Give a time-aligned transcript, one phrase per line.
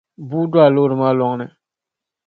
[0.29, 1.45] Bua do a loori maa lɔŋni